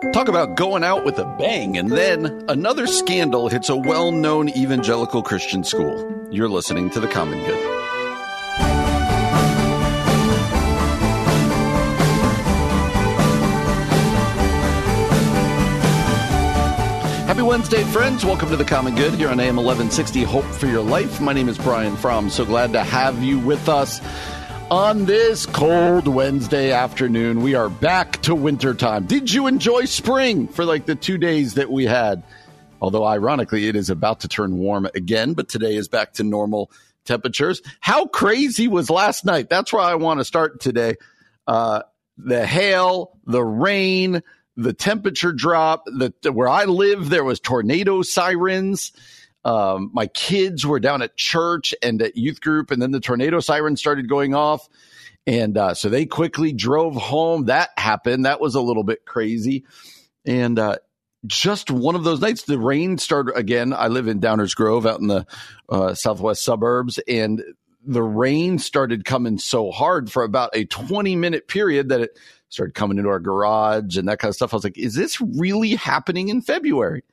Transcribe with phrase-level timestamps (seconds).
[0.00, 4.48] Talk about going out with a bang, and then another scandal hits a well known
[4.48, 6.26] evangelical Christian school.
[6.30, 7.76] You're listening to The Common Good.
[17.26, 18.24] Happy Wednesday, friends.
[18.24, 21.20] Welcome to The Common Good here on AM 1160 Hope for Your Life.
[21.20, 22.30] My name is Brian Fromm.
[22.30, 24.00] So glad to have you with us
[24.70, 27.42] on this cold Wednesday afternoon.
[27.42, 29.06] We are back to wintertime.
[29.06, 32.22] Did you enjoy spring for like the two days that we had?
[32.80, 36.70] Although, ironically, it is about to turn warm again, but today is back to normal
[37.04, 37.60] temperatures.
[37.80, 39.48] How crazy was last night?
[39.48, 40.94] That's where I want to start today.
[41.48, 41.82] Uh,
[42.16, 44.22] the hail, the rain,
[44.56, 45.84] the temperature drop.
[45.86, 48.92] The where I live, there was tornado sirens.
[49.44, 53.40] Um, my kids were down at church and at youth group, and then the tornado
[53.40, 54.68] siren started going off,
[55.26, 57.46] and uh, so they quickly drove home.
[57.46, 58.26] That happened.
[58.26, 59.64] That was a little bit crazy,
[60.26, 60.76] and uh,
[61.26, 62.42] just one of those nights.
[62.42, 63.72] The rain started again.
[63.72, 65.26] I live in Downers Grove, out in the
[65.68, 67.42] uh, southwest suburbs, and
[67.84, 72.18] the rain started coming so hard for about a 20 minute period that it
[72.50, 74.52] started coming into our garage and that kind of stuff.
[74.52, 77.04] I was like, is this really happening in February?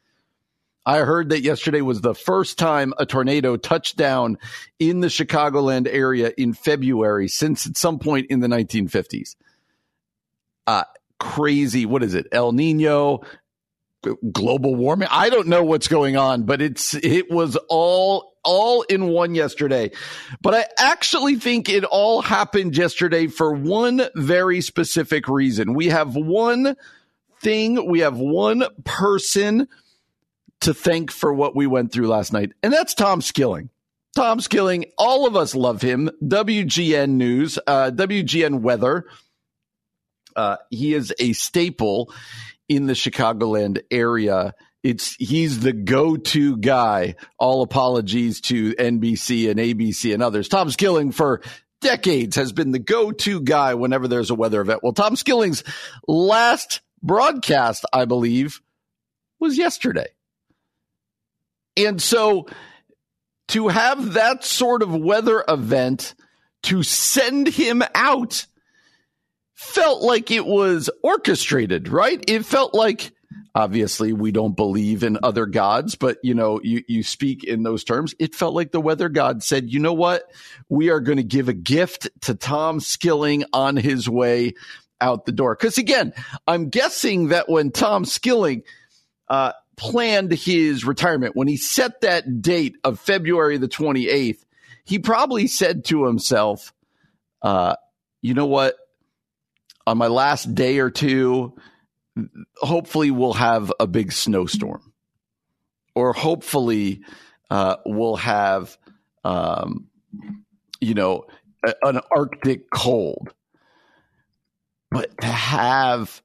[0.87, 4.37] I heard that yesterday was the first time a tornado touched down
[4.79, 9.35] in the Chicagoland area in February since at some point in the 1950s.
[10.65, 10.85] Uh,
[11.19, 11.85] crazy.
[11.85, 12.27] What is it?
[12.31, 13.19] El Nino,
[14.31, 15.09] global warming.
[15.11, 19.91] I don't know what's going on, but it's, it was all all in one yesterday.
[20.41, 25.73] But I actually think it all happened yesterday for one very specific reason.
[25.73, 26.77] We have one
[27.41, 29.67] thing, we have one person
[30.61, 33.69] to thank for what we went through last night, and that's Tom Skilling.
[34.15, 36.09] Tom Skilling, all of us love him.
[36.23, 39.05] WGN News, uh, WGN Weather.
[40.35, 42.11] Uh, he is a staple
[42.67, 44.53] in the Chicagoland area
[44.87, 47.15] it's he's the go-to guy.
[47.37, 50.47] All apologies to NBC and ABC and others.
[50.47, 51.41] Tom Skilling for
[51.81, 54.81] decades has been the go-to guy whenever there's a weather event.
[54.83, 55.63] Well, Tom Skilling's
[56.07, 58.61] last broadcast, I believe,
[59.39, 60.07] was yesterday.
[61.77, 62.47] And so
[63.49, 66.15] to have that sort of weather event
[66.63, 68.45] to send him out
[69.53, 72.23] felt like it was orchestrated, right?
[72.27, 73.11] It felt like
[73.57, 77.83] Obviously, we don't believe in other gods, but you know, you, you speak in those
[77.83, 78.13] terms.
[78.19, 80.31] It felt like the weather god said, you know what?
[80.69, 84.53] We are going to give a gift to Tom Skilling on his way
[85.01, 85.55] out the door.
[85.55, 86.13] Cause again,
[86.47, 88.61] I'm guessing that when Tom Skilling,
[89.27, 94.43] uh, planned his retirement, when he set that date of February the 28th,
[94.83, 96.73] he probably said to himself,
[97.41, 97.75] uh,
[98.21, 98.75] you know what?
[99.85, 101.53] On my last day or two,
[102.57, 104.91] hopefully we'll have a big snowstorm,
[105.95, 107.01] or hopefully
[107.49, 108.77] uh, we'll have,
[109.23, 109.87] um,
[110.81, 111.25] you know,
[111.83, 113.33] an Arctic cold.
[114.89, 116.21] But to have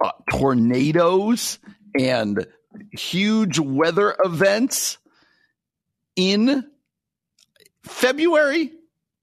[0.00, 1.58] uh, tornadoes
[1.98, 2.46] and
[2.92, 4.98] huge weather events
[6.16, 6.64] in
[7.82, 8.72] February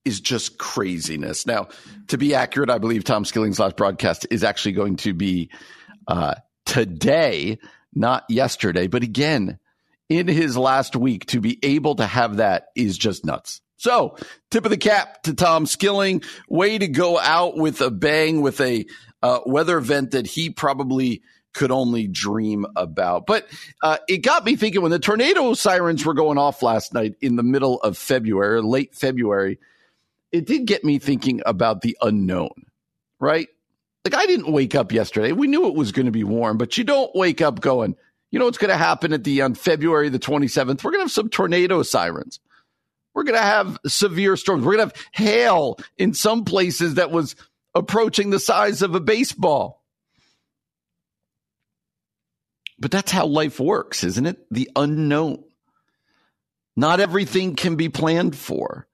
[0.06, 1.46] is just craziness.
[1.46, 1.68] Now,
[2.08, 5.50] to be accurate, I believe Tom Skilling's last broadcast is actually going to be
[6.08, 7.60] uh, today,
[7.94, 8.88] not yesterday.
[8.88, 9.60] But again,
[10.10, 13.62] in his last week, to be able to have that is just nuts.
[13.76, 14.18] So,
[14.50, 16.24] tip of the cap to Tom Skilling.
[16.50, 18.86] Way to go out with a bang with a
[19.22, 21.22] uh, weather event that he probably
[21.54, 23.26] could only dream about.
[23.26, 23.48] But
[23.82, 27.36] uh, it got me thinking when the tornado sirens were going off last night in
[27.36, 29.58] the middle of February, late February
[30.32, 32.52] it did get me thinking about the unknown,
[33.20, 33.48] right?
[34.06, 35.32] Like I didn't wake up yesterday.
[35.32, 37.96] We knew it was going to be warm, but you don't wake up going,
[38.32, 40.84] you know what's going to happen at the on February the 27th?
[40.84, 42.40] We're going to have some tornado sirens.
[43.14, 44.64] We're going to have severe storms.
[44.64, 47.36] We're going to have hail in some places that was
[47.76, 49.84] approaching the size of a baseball.
[52.80, 54.46] But that's how life works, isn't it?
[54.52, 55.44] The unknown.
[56.76, 58.88] Not everything can be planned for.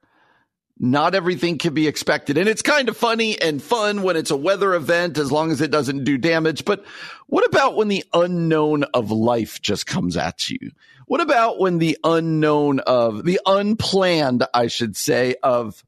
[0.79, 2.37] not everything can be expected.
[2.37, 5.61] And it's kind of funny and fun when it's a weather event as long as
[5.61, 6.65] it doesn't do damage.
[6.65, 6.83] But
[7.27, 10.71] what about when the unknown of life just comes at you?
[11.05, 15.83] What about when the unknown of the unplanned, I should say, of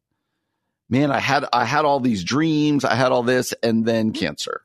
[0.89, 4.61] man, I had I had all these dreams, I had all this, and then cancer.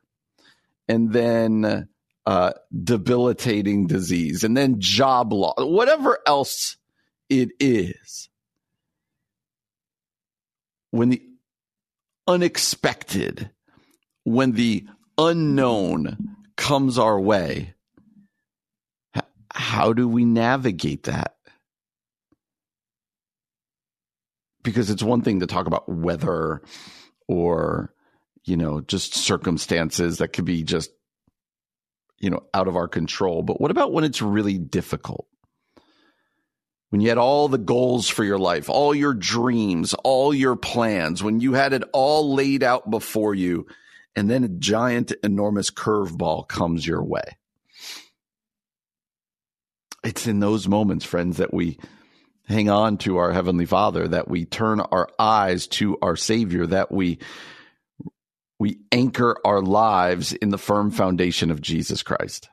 [0.88, 1.88] And then
[2.26, 2.52] uh,
[2.82, 6.76] debilitating disease, and then job loss, whatever else
[7.28, 8.28] it is
[10.90, 11.22] when the
[12.26, 13.50] unexpected,
[14.25, 14.87] when the
[15.19, 17.75] unknown comes our way,
[19.52, 21.37] how do we navigate that?
[24.62, 26.62] Because it's one thing to talk about weather
[27.27, 27.95] or,
[28.45, 30.91] you know, just circumstances that could be just,
[32.19, 33.43] you know, out of our control.
[33.43, 35.27] But what about when it's really difficult?
[36.91, 41.23] when you had all the goals for your life, all your dreams, all your plans,
[41.23, 43.67] when you had it all laid out before you,
[44.17, 47.37] and then a giant, enormous curveball comes your way.
[50.03, 51.79] It's in those moments, friends, that we
[52.50, 56.93] hang on to our Heavenly Father, that we turn our eyes to our Savior, that
[56.93, 57.19] we
[58.58, 62.50] we anchor our lives in the firm foundation of Jesus Christ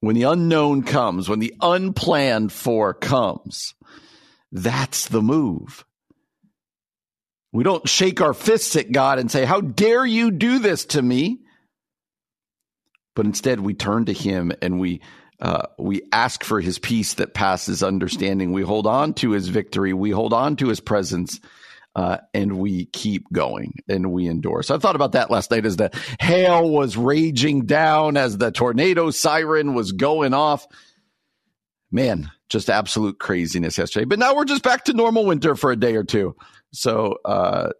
[0.00, 3.74] when the unknown comes, when the unplanned for comes,
[4.50, 5.84] that's the move.
[7.52, 11.02] We don't shake our fists at God and say, How dare you do this to
[11.02, 11.40] me?
[13.14, 15.00] But instead, we turn to Him and we
[15.40, 18.52] uh, we ask for His peace that passes understanding.
[18.52, 19.92] We hold on to His victory.
[19.92, 21.40] We hold on to His presence
[21.96, 24.62] uh, and we keep going and we endure.
[24.62, 25.90] So I thought about that last night as the
[26.20, 30.66] hail was raging down, as the tornado siren was going off.
[31.90, 34.04] Man, just absolute craziness yesterday.
[34.04, 36.36] But now we're just back to normal winter for a day or two.
[36.72, 37.70] So uh,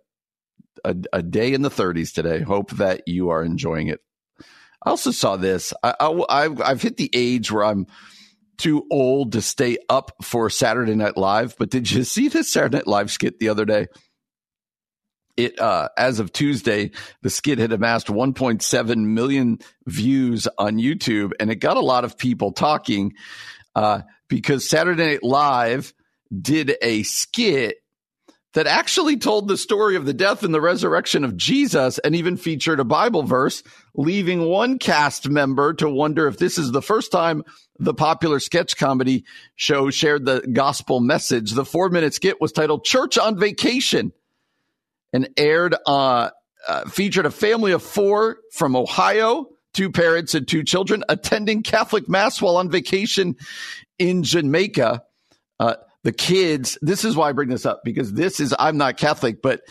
[0.85, 2.41] a, a day in the 30s today.
[2.41, 4.01] Hope that you are enjoying it.
[4.85, 5.73] I also saw this.
[5.83, 7.87] I, I, I've hit the age where I'm
[8.57, 11.57] too old to stay up for Saturday Night Live.
[11.59, 13.89] But did you see the Saturday Night Live skit the other day?
[15.37, 16.91] It uh, as of Tuesday,
[17.23, 22.19] the skit had amassed 1.7 million views on YouTube, and it got a lot of
[22.19, 23.15] people talking
[23.75, 25.95] uh, because Saturday Night Live
[26.41, 27.77] did a skit
[28.55, 32.37] that actually told the story of the death and the resurrection of Jesus and even
[32.37, 33.63] featured a Bible verse,
[33.95, 37.45] leaving one cast member to wonder if this is the first time
[37.79, 39.25] the popular sketch comedy
[39.55, 41.53] show shared the gospel message.
[41.53, 44.13] The four minute skit was titled Church on Vacation
[45.13, 46.31] and aired, uh,
[46.69, 52.09] uh, featured a family of four from Ohio, two parents and two children attending Catholic
[52.09, 53.37] Mass while on vacation
[53.99, 55.03] in Jamaica.
[55.59, 58.97] Uh, the kids, this is why I bring this up because this is, I'm not
[58.97, 59.63] Catholic, but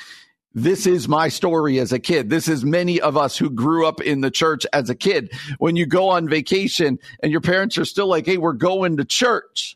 [0.53, 2.29] this is my story as a kid.
[2.29, 5.31] This is many of us who grew up in the church as a kid.
[5.59, 9.05] When you go on vacation and your parents are still like, Hey, we're going to
[9.05, 9.75] church.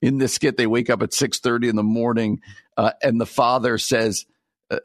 [0.00, 2.40] In this skit, they wake up at 630 in the morning,
[2.76, 4.26] uh, and the father says,
[4.70, 4.76] uh,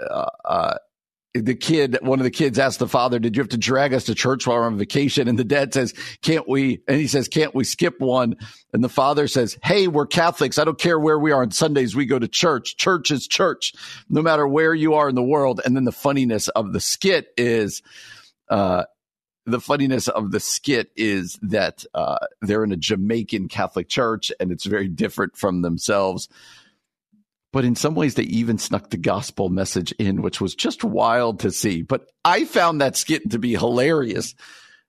[0.43, 0.77] uh
[1.33, 4.03] the kid, one of the kids asked the father, did you have to drag us
[4.05, 5.27] to church while we're on vacation?
[5.27, 6.81] And the dad says, can't we?
[6.87, 8.35] And he says, can't we skip one?
[8.71, 10.59] And the father says, Hey, we're Catholics.
[10.59, 11.95] I don't care where we are on Sundays.
[11.95, 12.77] We go to church.
[12.77, 13.73] Church is church,
[14.09, 15.59] no matter where you are in the world.
[15.65, 17.81] And then the funniness of the skit is,
[18.49, 18.83] uh,
[19.45, 24.51] the funniness of the skit is that uh, they're in a Jamaican Catholic church and
[24.51, 26.29] it's very different from themselves
[27.53, 31.39] but in some ways they even snuck the gospel message in, which was just wild
[31.41, 31.83] to see.
[31.83, 34.35] But I found that skit to be hilarious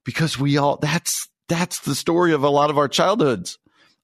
[0.02, 3.59] because we all that's that's the story of a lot of our childhoods.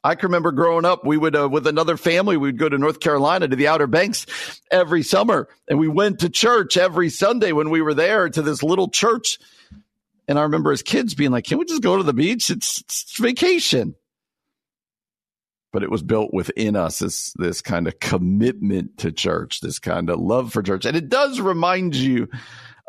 [0.05, 2.79] I can remember growing up, we would, uh, with another family, we would go to
[2.79, 4.25] North Carolina to the Outer Banks
[4.71, 5.47] every summer.
[5.69, 9.39] And we went to church every Sunday when we were there to this little church.
[10.27, 12.49] And I remember as kids being like, can we just go to the beach?
[12.49, 13.95] It's, it's vacation
[15.73, 20.11] but it was built within us this this kind of commitment to church, this kind
[20.11, 22.29] of love for church, and it does remind you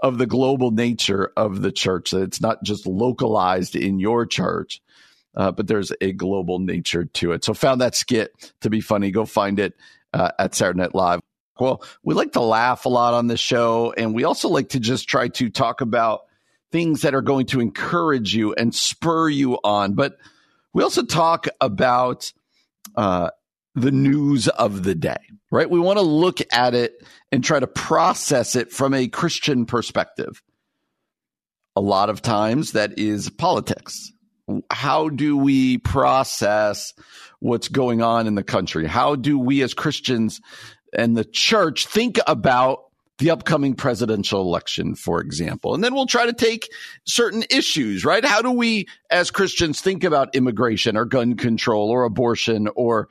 [0.02, 2.12] of the global nature of the church.
[2.12, 4.82] That it's not just localized in your church,
[5.36, 7.44] uh, but there's a global nature to it.
[7.44, 9.12] So found that skit to be funny.
[9.12, 9.74] Go find it
[10.14, 11.22] uh, at Saturday Night Live.
[11.60, 14.80] Well, we like to laugh a lot on the show, and we also like to
[14.80, 16.22] just try to talk about
[16.72, 19.94] things that are going to encourage you and spur you on.
[19.94, 20.18] But
[20.74, 22.32] we also talk about
[22.96, 23.30] uh,
[23.76, 25.18] the news of the day,
[25.52, 25.70] right?
[25.70, 26.94] We want to look at it
[27.32, 30.42] and try to process it from a Christian perspective.
[31.76, 34.12] A lot of times that is politics.
[34.70, 36.94] How do we process
[37.40, 38.86] what's going on in the country?
[38.86, 40.42] How do we as Christians
[40.94, 42.80] and the church think about
[43.22, 45.76] the upcoming presidential election, for example.
[45.76, 46.72] And then we'll try to take
[47.06, 48.26] certain issues, right?
[48.26, 53.10] How do we, as Christians, think about immigration or gun control or abortion or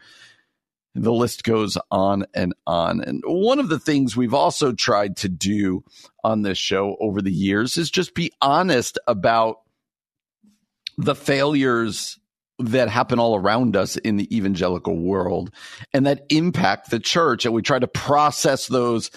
[0.96, 3.00] the list goes on and on.
[3.00, 5.84] And one of the things we've also tried to do
[6.24, 9.60] on this show over the years is just be honest about
[10.98, 12.18] the failures
[12.58, 15.52] that happen all around us in the evangelical world
[15.94, 17.44] and that impact the church.
[17.44, 19.12] And we try to process those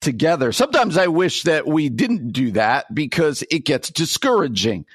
[0.00, 0.52] together.
[0.52, 4.86] Sometimes I wish that we didn't do that because it gets discouraging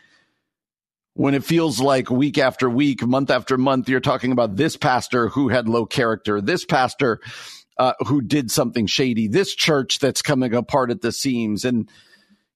[1.15, 5.29] when it feels like week after week, month after month, you're talking about this pastor
[5.29, 7.21] who had low character, this pastor
[7.77, 11.63] uh, who did something shady, this church that's coming apart at the seams.
[11.63, 11.89] And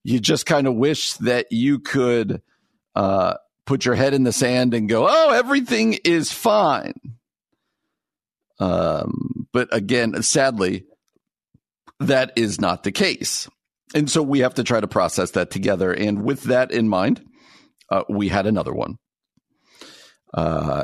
[0.04, 2.42] you just kind of wish that you could
[2.96, 7.00] uh, put your head in the sand and go, oh, everything is fine.
[8.60, 10.84] Um, but again, sadly,
[12.00, 13.50] that is not the case.
[13.94, 15.92] And so we have to try to process that together.
[15.92, 17.22] And with that in mind,
[17.90, 18.98] uh, we had another one.
[20.34, 20.84] Uh,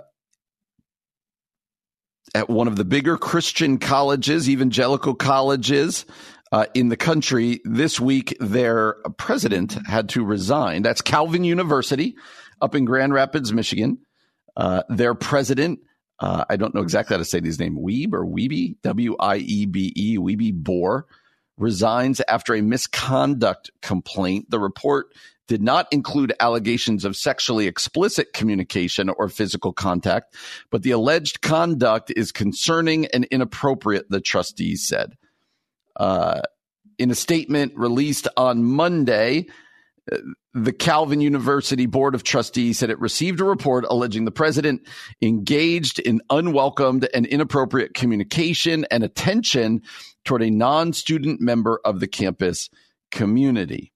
[2.34, 6.06] at one of the bigger Christian colleges, evangelical colleges
[6.52, 10.82] uh, in the country, this week their president had to resign.
[10.82, 12.16] That's Calvin University
[12.62, 14.00] up in Grand Rapids, Michigan.
[14.58, 15.80] Uh, their president
[16.20, 19.38] uh, I don't know exactly how to say his name, Weeb or Weeby, W I
[19.38, 21.06] E B E, Weeby Boer,
[21.58, 24.50] resigns after a misconduct complaint.
[24.50, 25.08] The report
[25.48, 30.36] did not include allegations of sexually explicit communication or physical contact,
[30.72, 35.16] but the alleged conduct is concerning and inappropriate, the trustees said.
[35.96, 36.42] Uh,
[36.98, 39.46] in a statement released on Monday,
[40.56, 44.88] the Calvin University Board of Trustees said it received a report alleging the president
[45.22, 49.82] engaged in unwelcomed and inappropriate communication and attention
[50.24, 52.70] toward a non student member of the campus
[53.12, 53.92] community.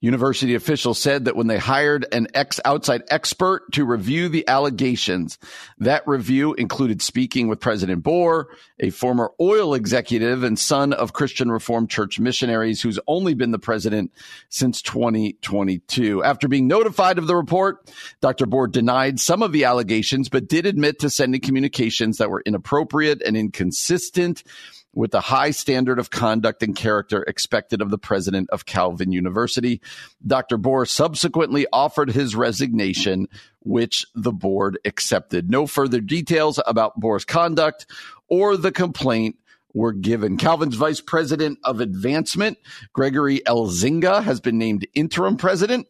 [0.00, 5.38] University officials said that when they hired an ex outside expert to review the allegations,
[5.78, 11.50] that review included speaking with President Boer, a former oil executive and son of Christian
[11.50, 14.10] Reformed Church missionaries who's only been the president
[14.48, 16.24] since 2022.
[16.24, 17.92] After being notified of the report,
[18.22, 18.46] Dr.
[18.46, 23.20] Boer denied some of the allegations, but did admit to sending communications that were inappropriate
[23.20, 24.44] and inconsistent
[24.92, 29.80] with the high standard of conduct and character expected of the president of Calvin University.
[30.26, 30.56] Dr.
[30.56, 33.28] Boer subsequently offered his resignation,
[33.60, 35.50] which the board accepted.
[35.50, 37.86] No further details about Boer's conduct
[38.28, 39.36] or the complaint
[39.72, 40.36] were given.
[40.36, 42.58] Calvin's vice president of advancement,
[42.92, 45.86] Gregory Elzinga, has been named interim president.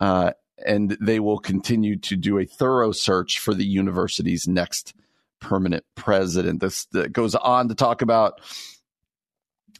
[0.00, 0.32] Uh,
[0.64, 4.94] and they will continue to do a thorough search for the university's next
[5.40, 6.60] permanent president.
[6.60, 8.40] This that goes on to talk about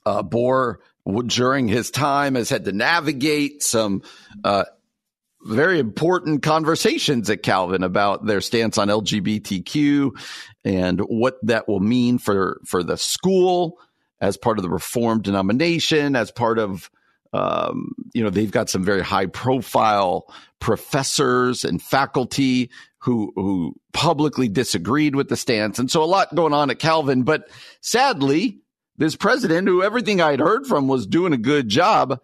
[0.06, 0.80] uh, Boer
[1.26, 4.02] during his time has had to navigate some
[4.44, 4.64] uh,
[5.42, 10.10] very important conversations at Calvin about their stance on LGBTQ
[10.64, 13.78] and what that will mean for for the school
[14.20, 16.90] as part of the Reformed denomination, as part of
[17.32, 24.48] um, you know they've got some very high profile professors and faculty who who publicly
[24.48, 27.22] disagreed with the stance, and so a lot going on at Calvin.
[27.22, 27.48] But
[27.80, 28.60] sadly,
[28.96, 32.20] this president, who everything I'd heard from was doing a good job,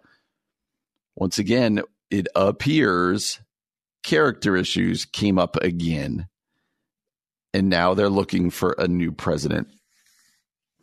[1.15, 1.81] once again,
[2.11, 3.39] it appears
[4.03, 6.27] character issues came up again,
[7.53, 9.67] and now they're looking for a new president.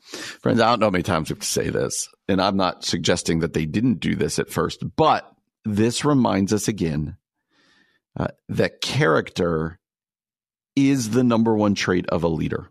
[0.03, 2.85] Friends, I don't know how many times we have to say this, and I'm not
[2.85, 5.31] suggesting that they didn't do this at first, but
[5.65, 7.17] this reminds us again
[8.19, 9.79] uh, that character
[10.77, 12.71] is the number one trait of a leader.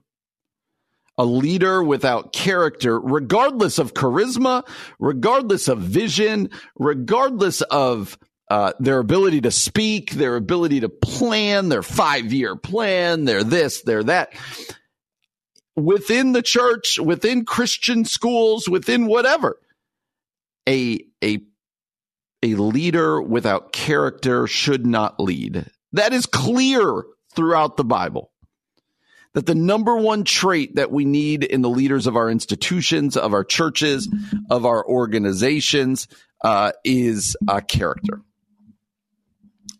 [1.17, 4.67] A leader without character, regardless of charisma,
[4.99, 8.17] regardless of vision, regardless of
[8.49, 13.83] uh, their ability to speak, their ability to plan, their five year plan, their this,
[13.83, 14.33] their that.
[15.75, 19.57] Within the church, within Christian schools, within whatever,
[20.67, 21.39] a, a,
[22.43, 25.65] a leader without character should not lead.
[25.93, 27.03] That is clear
[27.35, 28.31] throughout the Bible
[29.33, 33.33] that the number one trait that we need in the leaders of our institutions, of
[33.33, 34.07] our churches,
[34.49, 36.07] of our organizations
[36.43, 38.21] uh, is uh, character.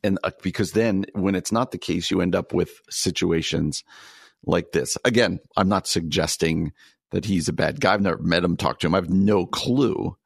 [0.04, 3.84] And uh, because then, when it's not the case, you end up with situations
[4.46, 4.98] like this.
[5.06, 6.74] Again, I'm not suggesting
[7.12, 7.94] that he's a bad guy.
[7.94, 8.96] I've never met him, talked to him.
[8.96, 10.18] I have no clue.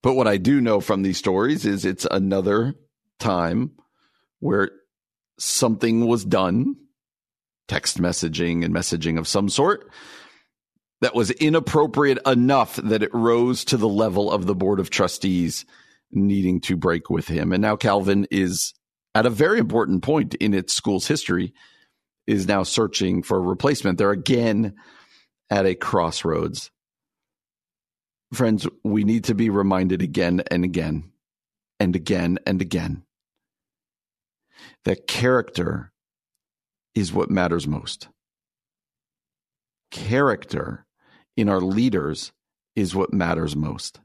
[0.00, 2.74] But what I do know from these stories is it's another
[3.18, 3.72] time
[4.38, 4.70] where
[5.38, 6.76] something was done,
[7.68, 9.90] text messaging and messaging of some sort,
[11.00, 15.64] that was inappropriate enough that it rose to the level of the board of trustees
[16.10, 17.52] needing to break with him.
[17.52, 18.74] And now Calvin is
[19.14, 21.52] at a very important point in its school's history
[22.26, 23.98] is now searching for a replacement.
[23.98, 24.74] They're again
[25.50, 26.70] at a crossroads.
[28.34, 31.10] Friends, we need to be reminded again and again
[31.80, 33.04] and again and again
[34.84, 35.92] that character
[36.94, 38.08] is what matters most.
[39.90, 40.86] Character
[41.36, 42.32] in our leaders
[42.74, 44.00] is what matters most.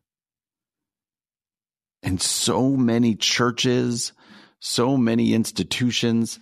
[2.02, 4.14] And so many churches,
[4.60, 6.40] so many institutions,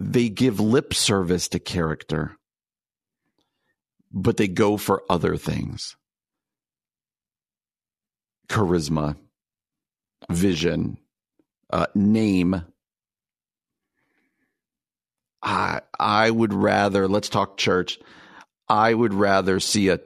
[0.00, 2.36] they give lip service to character,
[4.10, 5.96] but they go for other things
[8.48, 9.16] charisma,
[10.30, 10.98] vision,
[11.70, 12.64] uh, name.
[15.42, 17.98] I I would rather let's talk church.
[18.68, 20.00] I would rather see a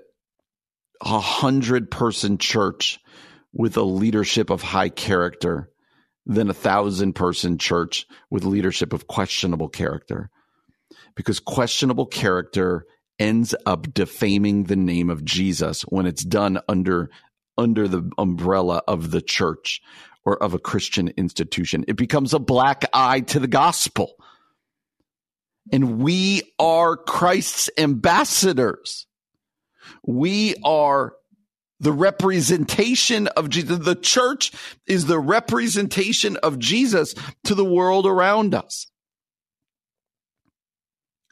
[1.00, 3.00] a hundred person church
[3.52, 5.70] with a leadership of high character
[6.26, 10.30] than a thousand person church with leadership of questionable character.
[11.16, 12.86] Because questionable character
[13.18, 17.10] ends up defaming the name of Jesus when it's done under
[17.58, 19.80] under the umbrella of the church
[20.24, 21.84] or of a Christian institution.
[21.88, 24.14] It becomes a black eye to the gospel.
[25.72, 29.06] And we are Christ's ambassadors.
[30.04, 31.14] We are
[31.80, 33.78] the representation of Jesus.
[33.78, 34.52] The church
[34.86, 37.14] is the representation of Jesus
[37.44, 38.86] to the world around us.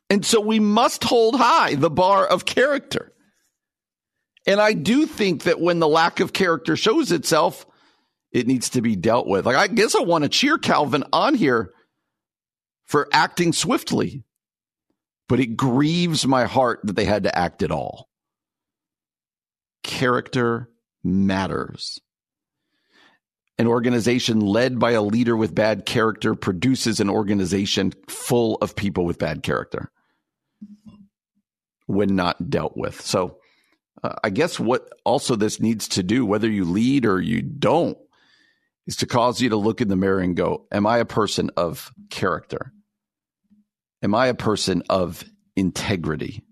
[0.08, 3.12] And so we must hold high the bar of character.
[4.46, 7.64] And I do think that when the lack of character shows itself,
[8.32, 9.46] it needs to be dealt with.
[9.46, 11.72] Like, I guess I want to cheer Calvin on here
[12.84, 14.24] for acting swiftly,
[15.28, 18.08] but it grieves my heart that they had to act at all
[19.82, 20.70] character
[21.02, 22.00] matters.
[23.58, 29.04] An organization led by a leader with bad character produces an organization full of people
[29.04, 29.90] with bad character
[31.86, 33.00] when not dealt with.
[33.00, 33.38] So,
[34.02, 37.98] uh, I guess what also this needs to do, whether you lead or you don't,
[38.86, 41.50] is to cause you to look in the mirror and go, Am I a person
[41.56, 42.72] of character?
[44.02, 45.24] Am I a person of
[45.56, 46.44] integrity?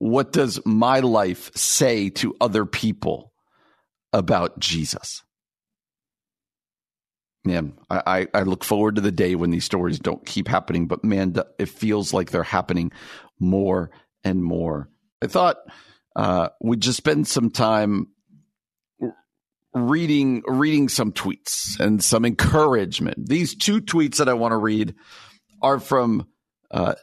[0.00, 3.32] what does my life say to other people
[4.12, 5.22] about Jesus?
[7.44, 11.04] Man, I, I look forward to the day when these stories don't keep happening, but
[11.04, 12.92] man, it feels like they're happening
[13.38, 13.90] more
[14.24, 14.88] and more.
[15.22, 15.56] I thought
[16.16, 18.08] uh, we'd just spend some time
[19.72, 23.28] reading reading some tweets and some encouragement.
[23.28, 24.94] These two tweets that I want to read
[25.62, 26.26] are from
[26.70, 26.94] uh,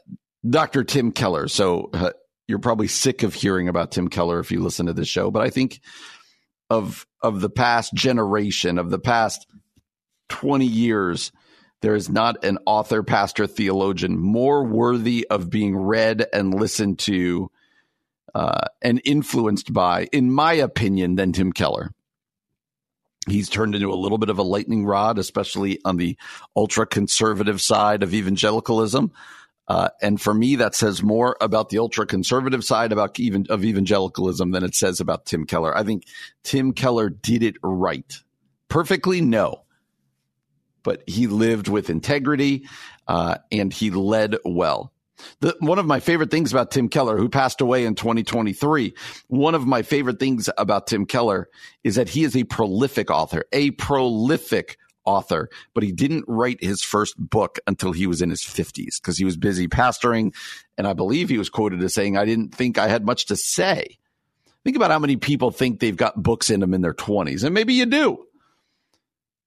[0.47, 0.84] Dr.
[0.84, 1.47] Tim Keller.
[1.47, 2.12] So uh,
[2.47, 5.41] you're probably sick of hearing about Tim Keller if you listen to this show, but
[5.41, 5.82] I think
[6.69, 9.47] of of the past generation, of the past
[10.30, 11.32] 20 years,
[11.82, 17.51] there is not an author, pastor, theologian more worthy of being read and listened to
[18.36, 21.91] uh, and influenced by, in my opinion, than Tim Keller.
[23.27, 26.17] He's turned into a little bit of a lightning rod, especially on the
[26.55, 29.11] ultra conservative side of evangelicalism.
[29.67, 33.65] Uh, and for me, that says more about the ultra conservative side about even of
[33.65, 35.77] evangelicalism than it says about Tim Keller.
[35.77, 36.05] I think
[36.43, 38.13] Tim Keller did it right.
[38.69, 39.63] Perfectly, no.
[40.83, 42.65] But he lived with integrity
[43.07, 44.93] uh, and he led well.
[45.39, 48.93] The, one of my favorite things about Tim Keller, who passed away in 2023,
[49.27, 51.49] one of my favorite things about Tim Keller
[51.84, 56.84] is that he is a prolific author, a prolific author, but he didn't write his
[56.84, 60.36] first book until he was in his 50s because he was busy pastoring.
[60.77, 63.36] And I believe he was quoted as saying, I didn't think I had much to
[63.36, 63.97] say.
[64.63, 67.53] Think about how many people think they've got books in them in their 20s, and
[67.53, 68.25] maybe you do.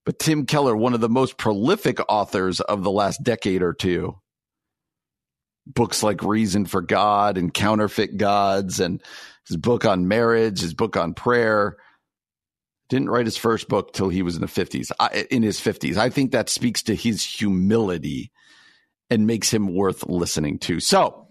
[0.07, 4.19] But Tim Keller, one of the most prolific authors of the last decade or two,
[5.67, 9.03] books like Reason for God and Counterfeit Gods, and
[9.47, 11.77] his book on marriage, his book on prayer.
[12.89, 15.97] Didn't write his first book till he was in the 50s I, in his 50s
[15.97, 18.33] i think that speaks to his humility
[19.11, 20.81] and makes him worth listening to.
[20.81, 21.29] So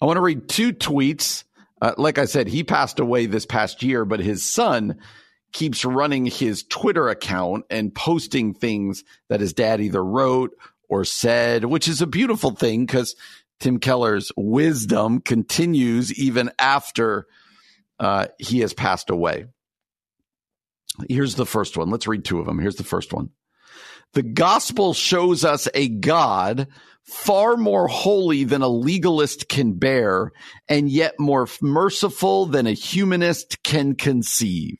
[0.00, 1.44] i want to read two tweets.
[1.82, 4.98] Uh, like i said he passed away this past year but his son
[5.52, 10.52] keeps running his twitter account and posting things that his dad either wrote
[10.88, 13.14] or said which is a beautiful thing because
[13.60, 17.26] tim keller's wisdom continues even after
[18.00, 19.46] uh, he has passed away
[21.08, 21.90] Here's the first one.
[21.90, 22.58] Let's read two of them.
[22.58, 23.30] Here's the first one.
[24.14, 26.68] The gospel shows us a God
[27.04, 30.32] far more holy than a legalist can bear,
[30.68, 34.78] and yet more merciful than a humanist can conceive.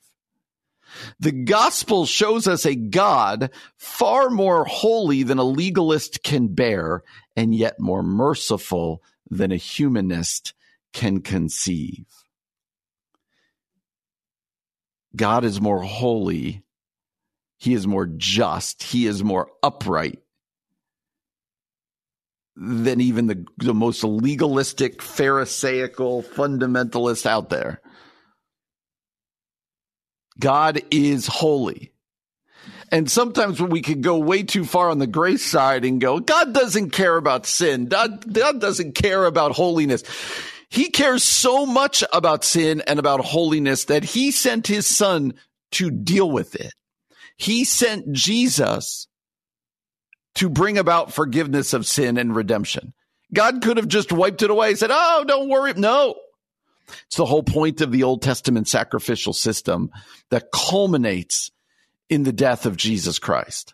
[1.19, 7.03] The gospel shows us a God far more holy than a legalist can bear,
[7.35, 10.53] and yet more merciful than a humanist
[10.93, 12.05] can conceive.
[15.15, 16.63] God is more holy.
[17.57, 18.83] He is more just.
[18.83, 20.19] He is more upright
[22.55, 27.81] than even the, the most legalistic, pharisaical fundamentalist out there.
[30.39, 31.91] God is holy.
[32.91, 36.53] And sometimes we can go way too far on the grace side and go, God
[36.53, 37.85] doesn't care about sin.
[37.85, 40.03] God, God doesn't care about holiness.
[40.69, 45.33] He cares so much about sin and about holiness that he sent his son
[45.73, 46.73] to deal with it.
[47.37, 49.07] He sent Jesus
[50.35, 52.93] to bring about forgiveness of sin and redemption.
[53.33, 55.73] God could have just wiped it away, said, Oh, don't worry.
[55.73, 56.15] No.
[57.07, 59.91] It's the whole point of the Old Testament sacrificial system
[60.29, 61.51] that culminates
[62.09, 63.73] in the death of Jesus Christ.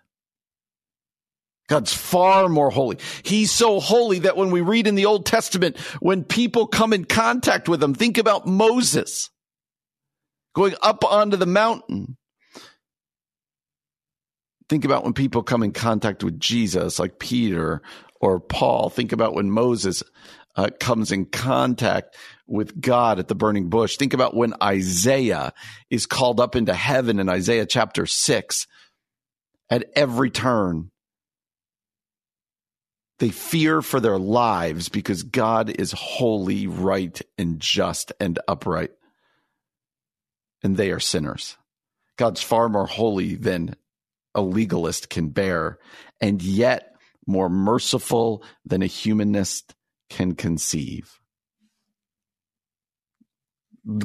[1.67, 2.99] God's far more holy.
[3.23, 7.05] He's so holy that when we read in the Old Testament, when people come in
[7.05, 9.31] contact with him, think about Moses
[10.53, 12.17] going up onto the mountain.
[14.69, 17.81] Think about when people come in contact with Jesus, like Peter
[18.19, 18.89] or Paul.
[18.89, 20.03] Think about when Moses
[20.55, 22.15] uh, comes in contact
[22.47, 23.97] with God at the burning bush.
[23.97, 25.53] Think about when Isaiah
[25.89, 28.67] is called up into heaven in Isaiah chapter 6
[29.69, 30.91] at every turn
[33.19, 38.91] they fear for their lives because God is holy, right, and just and upright.
[40.63, 41.57] And they are sinners.
[42.17, 43.75] God's far more holy than
[44.33, 45.79] a legalist can bear,
[46.19, 49.73] and yet more merciful than a humanist
[50.09, 51.19] can conceive.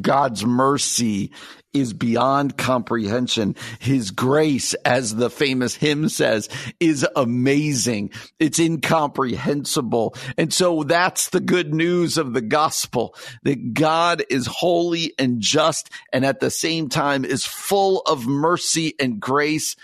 [0.02, 1.32] God's mercy
[1.72, 3.56] is beyond comprehension.
[3.78, 6.48] His grace, as the famous hymn says,
[6.80, 8.10] is amazing.
[8.38, 10.14] It's incomprehensible.
[10.36, 15.90] And so that's the good news of the gospel that God is holy and just
[16.12, 19.76] and at the same time is full of mercy and grace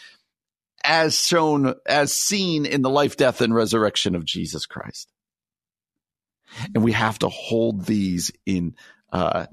[0.85, 5.11] as shown, as seen in the life, death, and resurrection of Jesus Christ.
[6.75, 8.75] And we have to hold these in,
[9.13, 9.47] uh,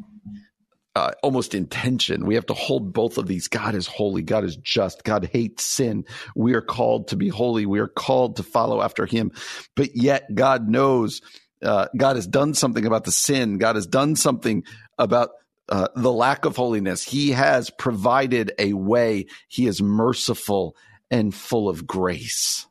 [0.95, 2.25] uh, almost intention.
[2.25, 3.47] We have to hold both of these.
[3.47, 4.21] God is holy.
[4.21, 5.03] God is just.
[5.03, 6.05] God hates sin.
[6.35, 7.65] We are called to be holy.
[7.65, 9.31] We are called to follow after him.
[9.75, 11.21] But yet God knows,
[11.63, 13.57] uh, God has done something about the sin.
[13.57, 14.63] God has done something
[14.99, 15.31] about
[15.69, 17.03] uh, the lack of holiness.
[17.03, 19.25] He has provided a way.
[19.47, 20.75] He is merciful
[21.09, 22.67] and full of grace.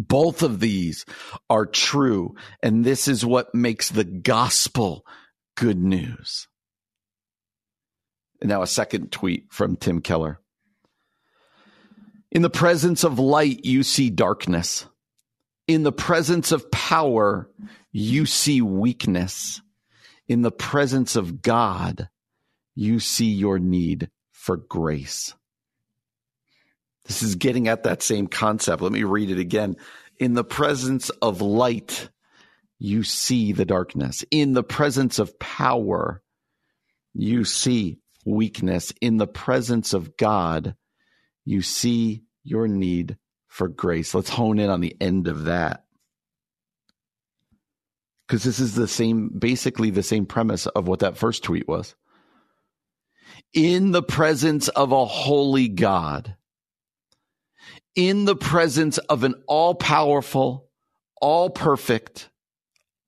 [0.00, 1.04] Both of these
[1.50, 2.34] are true.
[2.62, 5.04] And this is what makes the gospel
[5.56, 6.48] good news.
[8.40, 10.40] And now a second tweet from Tim Keller.
[12.30, 14.86] In the presence of light, you see darkness.
[15.68, 17.50] In the presence of power,
[17.92, 19.60] you see weakness.
[20.28, 22.08] In the presence of God,
[22.74, 25.34] you see your need for grace.
[27.10, 28.80] This is getting at that same concept.
[28.80, 29.74] Let me read it again.
[30.20, 32.08] In the presence of light,
[32.78, 34.24] you see the darkness.
[34.30, 36.22] In the presence of power,
[37.12, 40.76] you see weakness in the presence of God,
[41.44, 43.16] you see your need
[43.48, 44.14] for grace.
[44.14, 45.86] Let's hone in on the end of that.
[48.28, 51.96] Because this is the same, basically the same premise of what that first tweet was.
[53.52, 56.36] In the presence of a holy God,
[57.94, 60.68] in the presence of an all powerful,
[61.20, 62.30] all perfect,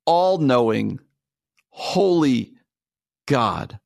[0.04, 0.98] all knowing,
[1.70, 2.52] holy
[3.26, 3.78] God,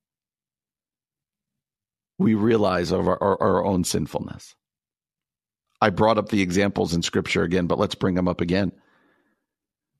[2.18, 4.54] we realize our, our, our own sinfulness.
[5.80, 8.72] I brought up the examples in scripture again, but let's bring them up again.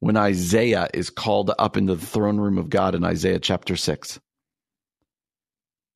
[0.00, 4.18] When Isaiah is called up into the throne room of God in Isaiah chapter 6,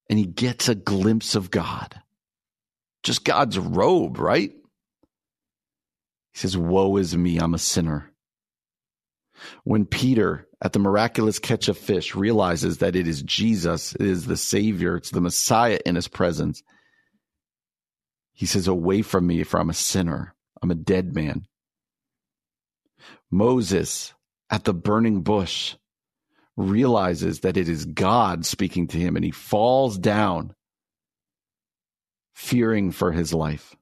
[0.08, 2.00] and he gets a glimpse of God,
[3.02, 4.52] just God's robe, right?
[6.32, 8.12] He says, Woe is me, I'm a sinner.
[9.64, 14.26] When Peter at the miraculous catch of fish realizes that it is Jesus, it is
[14.26, 16.62] the Savior, it's the Messiah in his presence.
[18.32, 21.46] He says, Away from me, for I'm a sinner, I'm a dead man.
[23.30, 24.12] Moses
[24.50, 25.76] at the burning bush
[26.56, 30.54] realizes that it is God speaking to him and he falls down,
[32.34, 33.74] fearing for his life.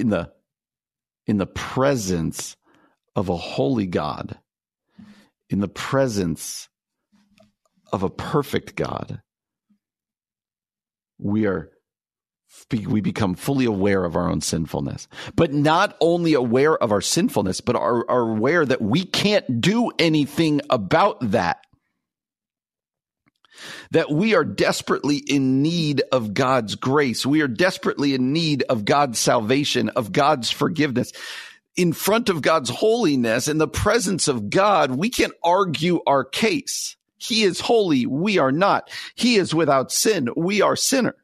[0.00, 0.32] In the
[1.26, 2.56] in the presence
[3.14, 4.38] of a holy God,
[5.50, 6.68] in the presence
[7.92, 9.22] of a perfect God,
[11.18, 11.70] we are
[12.70, 15.08] we become fully aware of our own sinfulness.
[15.34, 19.90] But not only aware of our sinfulness, but are, are aware that we can't do
[19.98, 21.65] anything about that.
[23.90, 27.24] That we are desperately in need of God's grace.
[27.24, 31.12] We are desperately in need of God's salvation, of God's forgiveness.
[31.76, 36.96] In front of God's holiness, in the presence of God, we can argue our case.
[37.18, 38.06] He is holy.
[38.06, 38.90] We are not.
[39.14, 40.28] He is without sin.
[40.36, 41.14] We are sinner.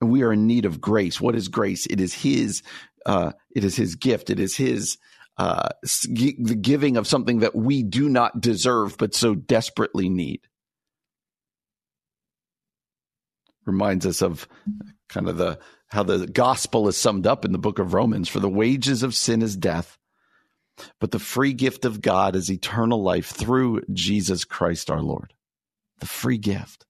[0.00, 1.20] And we are in need of grace.
[1.20, 1.86] What is grace?
[1.86, 2.62] It is His.
[3.06, 4.30] Uh, it is His gift.
[4.30, 4.98] It is His
[5.38, 5.68] uh,
[6.08, 10.40] the giving of something that we do not deserve, but so desperately need.
[13.64, 14.46] Reminds us of
[15.08, 18.28] kind of the how the gospel is summed up in the book of Romans.
[18.28, 19.98] For the wages of sin is death,
[21.00, 25.34] but the free gift of God is eternal life through Jesus Christ our Lord.
[26.00, 26.86] The free gift.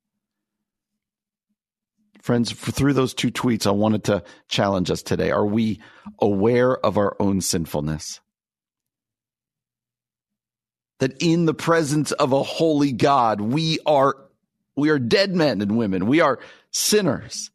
[2.23, 5.33] Friends, through those two tweets, I wanted to challenge us today.
[5.33, 5.81] Are we
[6.21, 8.21] aware of our own sinfulness?
[11.03, 14.15] That in the presence of a holy God, we are,
[14.77, 16.07] we are dead men and women.
[16.07, 16.39] We are
[16.71, 17.51] sinners.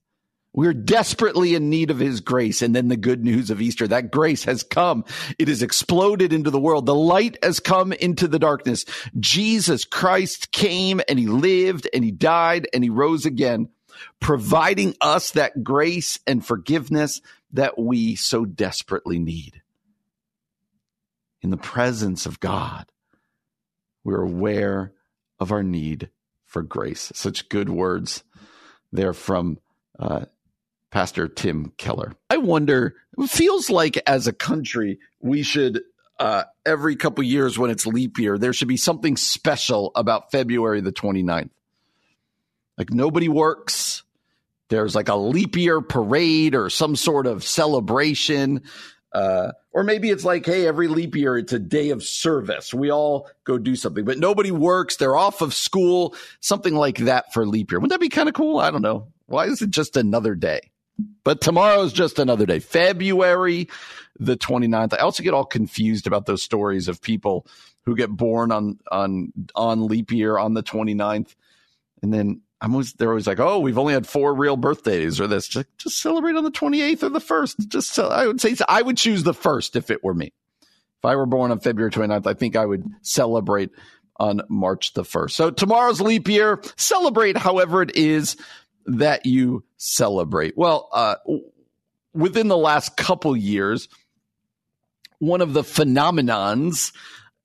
[0.52, 2.62] We're desperately in need of his grace.
[2.62, 5.06] And then the good news of Easter, that grace has come.
[5.40, 6.86] It has exploded into the world.
[6.86, 8.84] The light has come into the darkness.
[9.18, 13.70] Jesus Christ came and he lived and he died and he rose again,
[14.20, 17.22] providing us that grace and forgiveness
[17.54, 19.62] that we so desperately need.
[21.42, 22.92] In the presence of God,
[24.08, 24.94] we're aware
[25.38, 26.10] of our need
[26.46, 27.12] for grace.
[27.14, 28.24] Such good words
[28.94, 29.60] there from
[30.00, 30.26] uh,
[30.92, 32.14] Pastor Tim Keller.
[32.30, 35.82] I wonder, it feels like as a country, we should,
[36.20, 40.80] uh, every couple years when it's leap year, there should be something special about February
[40.80, 41.50] the 29th.
[42.78, 44.04] Like nobody works.
[44.70, 48.64] There's like a leap year parade or some sort of celebration.
[49.18, 52.72] Uh, or maybe it's like, hey, every leap year it's a day of service.
[52.72, 54.98] We all go do something, but nobody works.
[54.98, 57.80] They're off of school, something like that for leap year.
[57.80, 58.60] Wouldn't that be kind of cool?
[58.60, 59.08] I don't know.
[59.26, 60.70] Why is it just another day?
[61.24, 62.60] But tomorrow is just another day.
[62.60, 63.70] February
[64.20, 64.94] the 29th.
[64.94, 67.48] I also get all confused about those stories of people
[67.86, 71.34] who get born on on on leap year on the 29th.
[72.04, 75.28] And then I'm always they're always like, "Oh, we've only had four real birthdays or
[75.28, 75.48] this.
[75.48, 78.98] Just, just celebrate on the 28th or the 1st." Just I would say I would
[78.98, 80.34] choose the 1st if it were me.
[80.62, 83.70] If I were born on February 29th, I think I would celebrate
[84.20, 85.32] on March the 1st.
[85.32, 86.60] So tomorrow's leap year.
[86.76, 88.36] Celebrate however it is
[88.88, 90.58] that you celebrate?
[90.58, 91.16] Well, uh,
[92.14, 93.88] within the last couple years,
[95.20, 96.94] one of the phenomenons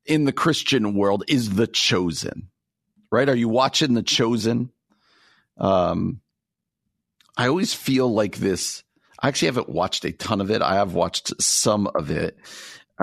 [0.06, 2.48] in the Christian world is The Chosen,
[3.10, 3.28] right?
[3.28, 4.70] Are you watching The Chosen?
[5.58, 6.20] Um,
[7.36, 8.82] I always feel like this.
[9.20, 10.62] I actually haven't watched a ton of it.
[10.62, 12.36] I have watched some of it.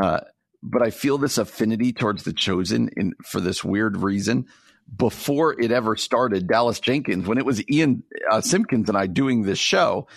[0.01, 0.21] Uh,
[0.61, 4.45] but I feel this affinity towards The Chosen in, for this weird reason
[4.95, 9.43] before it ever started, Dallas Jenkins, when it was Ian uh, Simpkins and I doing
[9.43, 10.07] this show,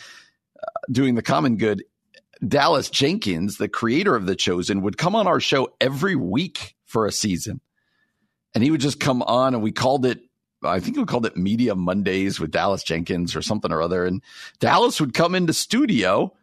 [0.57, 1.85] uh, doing the common good,
[2.47, 7.07] Dallas Jenkins, the creator of The Chosen, would come on our show every week for
[7.07, 7.61] a season.
[8.55, 10.21] And he would just come on and we called it,
[10.65, 14.05] I think we called it Media Mondays with Dallas Jenkins or something or other.
[14.05, 14.23] And
[14.59, 16.35] Dallas would come into studio.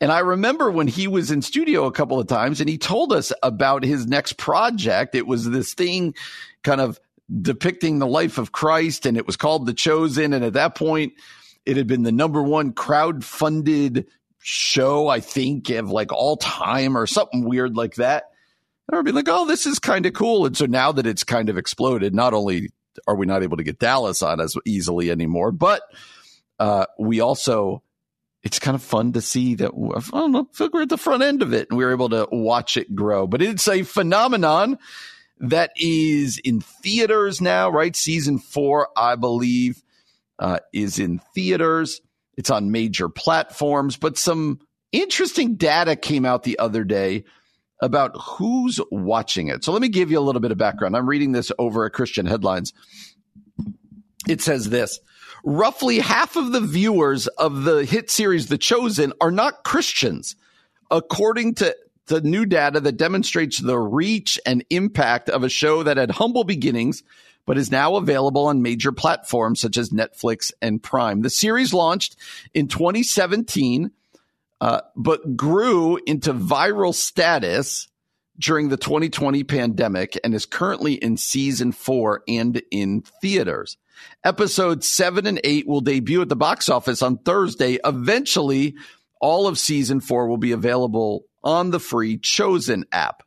[0.00, 3.12] And I remember when he was in studio a couple of times and he told
[3.12, 5.14] us about his next project.
[5.14, 6.14] It was this thing
[6.62, 7.00] kind of
[7.42, 10.32] depicting the life of Christ, and it was called The Chosen.
[10.32, 11.14] And at that point,
[11.64, 14.06] it had been the number one crowd funded
[14.38, 18.30] show, I think, of like all time or something weird like that.
[18.88, 20.46] And I'd be like, oh, this is kind of cool.
[20.46, 22.70] And so now that it's kind of exploded, not only
[23.06, 25.82] are we not able to get Dallas on as easily anymore, but
[26.58, 27.82] uh, we also,
[28.42, 31.22] it's kind of fun to see that, I don't know, I we're at the front
[31.22, 33.26] end of it and we we're able to watch it grow.
[33.26, 34.78] But it's a phenomenon
[35.38, 37.94] that is in theaters now, right?
[37.94, 39.82] Season four, I believe,
[40.38, 42.00] uh, is in theaters.
[42.36, 44.60] It's on major platforms, but some
[44.92, 47.24] interesting data came out the other day
[47.80, 49.64] about who's watching it.
[49.64, 50.96] So let me give you a little bit of background.
[50.96, 52.72] I'm reading this over at Christian Headlines.
[54.28, 55.00] It says this
[55.44, 60.36] roughly half of the viewers of the hit series The Chosen are not Christians,
[60.90, 65.96] according to the new data that demonstrates the reach and impact of a show that
[65.96, 67.02] had humble beginnings
[67.46, 71.22] but is now available on major platforms such as Netflix and Prime.
[71.22, 72.16] The series launched
[72.52, 73.92] in 2017
[74.60, 77.88] uh, but grew into viral status
[78.38, 83.76] during the 2020 pandemic and is currently in season four and in theaters.
[84.24, 87.78] Episodes seven and eight will debut at the box office on Thursday.
[87.84, 88.74] Eventually,
[89.20, 93.22] all of season four will be available on the free Chosen app.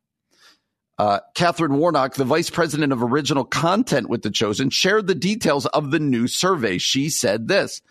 [0.99, 5.65] Uh, Catherine Warnock, the vice president of original content with The Chosen, shared the details
[5.67, 6.77] of the new survey.
[6.77, 7.81] She said this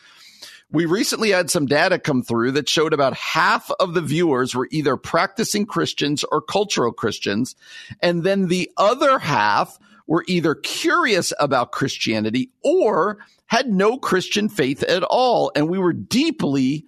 [0.71, 4.69] we recently had some data come through that showed about half of the viewers were
[4.71, 7.57] either practicing Christians or cultural Christians.
[8.03, 14.83] And then the other half were either curious about Christianity or had no Christian faith
[14.83, 15.51] at all.
[15.55, 16.85] And we were deeply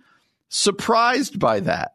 [0.51, 1.95] surprised by that.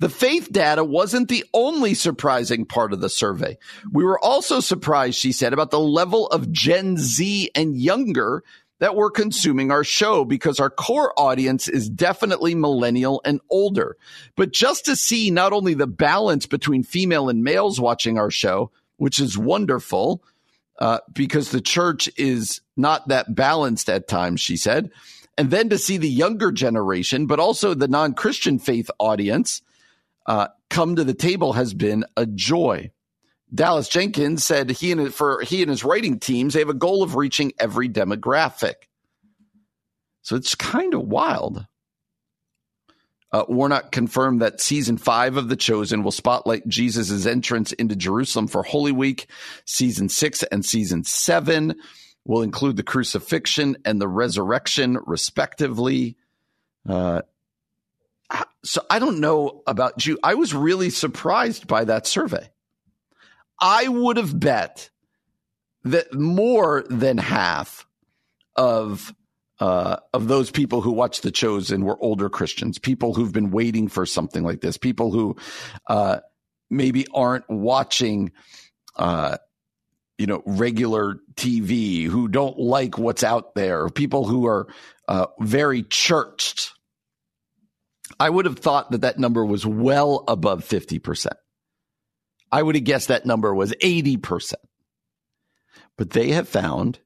[0.00, 3.56] The faith data wasn't the only surprising part of the survey.
[3.92, 8.42] We were also surprised, she said, about the level of Gen Z and younger
[8.82, 13.96] that were consuming our show because our core audience is definitely millennial and older.
[14.34, 18.72] But just to see not only the balance between female and males watching our show,
[18.96, 20.24] which is wonderful,
[20.80, 24.90] uh, because the church is not that balanced at times, she said.
[25.38, 29.62] And then to see the younger generation, but also the non Christian faith audience
[30.26, 32.90] uh, come to the table has been a joy.
[33.54, 37.02] Dallas Jenkins said he and for he and his writing teams they have a goal
[37.02, 38.74] of reaching every demographic.
[40.22, 41.66] So it's kind of wild.
[43.32, 48.46] Uh, Warnock confirmed that season five of The Chosen will spotlight Jesus' entrance into Jerusalem
[48.46, 49.26] for Holy Week.
[49.64, 51.74] Season six and season seven
[52.26, 56.16] will include the crucifixion and the resurrection, respectively.
[56.86, 57.22] Uh,
[58.64, 60.18] so I don't know about you.
[60.22, 62.51] I was really surprised by that survey.
[63.62, 64.90] I would have bet
[65.84, 67.86] that more than half
[68.56, 69.14] of
[69.60, 73.86] uh, of those people who watch The Chosen were older Christians, people who've been waiting
[73.86, 75.36] for something like this, people who
[75.86, 76.18] uh,
[76.68, 78.32] maybe aren't watching,
[78.96, 79.36] uh,
[80.18, 84.66] you know, regular TV, who don't like what's out there, people who are
[85.06, 86.72] uh, very churched.
[88.18, 91.28] I would have thought that that number was well above 50%.
[92.52, 94.54] I would have guessed that number was 80%.
[95.96, 97.00] But they have found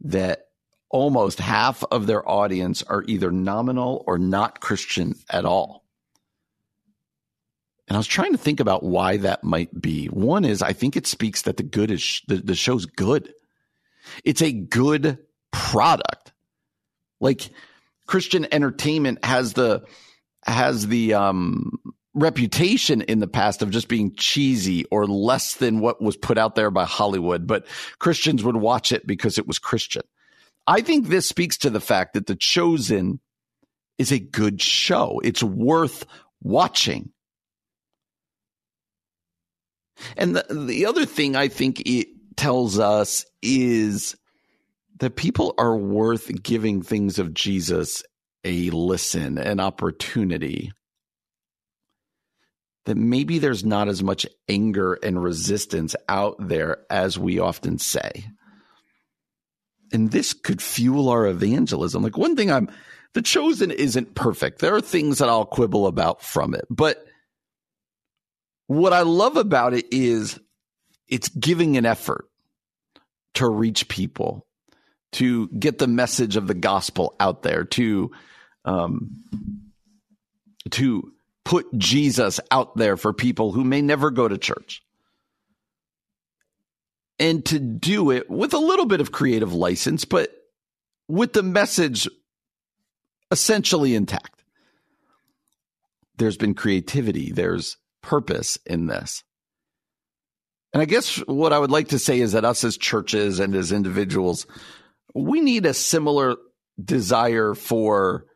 [0.00, 0.48] that
[0.90, 5.84] almost half of their audience are either nominal or not Christian at all.
[7.88, 10.06] And I was trying to think about why that might be.
[10.06, 13.32] One is I think it speaks that the good is the, the show's good.
[14.24, 15.18] It's a good
[15.50, 16.32] product.
[17.20, 17.50] Like
[18.06, 19.84] Christian entertainment has the
[20.44, 21.78] has the um
[22.14, 26.54] reputation in the past of just being cheesy or less than what was put out
[26.54, 27.66] there by Hollywood, but
[27.98, 30.02] Christians would watch it because it was Christian.
[30.66, 33.20] I think this speaks to the fact that The Chosen
[33.98, 35.20] is a good show.
[35.24, 36.06] It's worth
[36.42, 37.10] watching.
[40.16, 44.16] And the, the other thing I think it tells us is
[44.98, 48.02] that people are worth giving things of Jesus
[48.44, 50.72] a listen, an opportunity.
[52.86, 58.24] That maybe there's not as much anger and resistance out there as we often say
[59.92, 62.02] and this could fuel our evangelism.
[62.02, 62.70] Like one thing I'm,
[63.12, 64.60] the chosen isn't perfect.
[64.60, 67.06] There are things that I'll quibble about from it, but
[68.66, 70.40] what I love about it is
[71.08, 72.26] it's giving an effort
[73.34, 74.46] to reach people,
[75.12, 78.10] to get the message of the gospel out there, to,
[78.64, 79.10] um,
[80.70, 81.12] to
[81.44, 84.82] put Jesus out there for people who may never go to church
[87.18, 90.30] and to do it with a little bit of creative license, but
[91.08, 92.08] with the message
[93.30, 94.42] essentially intact.
[96.16, 99.24] There's been creativity, there's purpose in this.
[100.72, 103.54] And I guess what I would like to say is that us as churches and
[103.54, 104.46] as individuals,
[105.14, 106.36] we need a similar
[106.82, 108.26] desire for